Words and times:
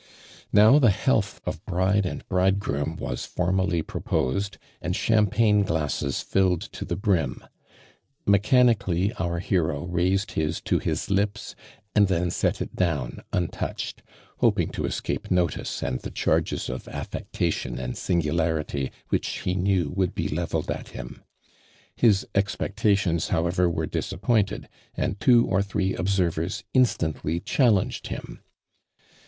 Now 0.51 0.79
the 0.79 0.89
health 0.89 1.39
of 1.45 1.63
bride 1.63 2.07
and 2.07 2.27
bridegroom 2.27 2.95
was 2.95 3.23
formally 3.23 3.83
proposed, 3.83 4.57
and 4.81 4.95
champagne 4.95 5.61
glasses 5.61 6.23
tilled 6.23 6.61
to 6.73 6.85
the 6.85 6.95
brim. 6.95 7.43
Mechanically 8.25 9.13
our 9.19 9.37
hero 9.37 9.85
raisetl 9.85 10.31
his 10.37 10.59
to 10.61 10.79
his 10.79 11.11
lips 11.11 11.53
and 11.93 12.07
then 12.07 12.31
set 12.31 12.63
it 12.63 12.75
down 12.75 13.21
untouclied, 13.31 13.99
hoping 14.39 14.69
to 14.69 14.87
escape 14.87 15.29
notice 15.29 15.83
and 15.83 15.99
the 15.99 16.09
charges 16.09 16.67
of 16.67 16.87
affectation 16.87 17.77
and 17.77 17.93
singu 17.93 18.33
larity 18.33 18.89
which 19.09 19.41
he 19.41 19.53
knew 19.53 19.91
would 19.91 20.15
be 20.15 20.27
levelled 20.27 20.71
at 20.71 20.87
him. 20.97 21.21
His 21.95 22.25
expectations 22.33 23.27
however 23.27 23.69
were 23.69 23.85
dis 23.85 24.11
appointed, 24.11 24.67
and 24.95 25.19
two 25.19 25.45
or 25.45 25.61
three 25.61 25.93
observers 25.93 26.63
in 26.73 26.85
stantly 26.85 27.45
challenged 27.45 28.07
him. 28.07 28.41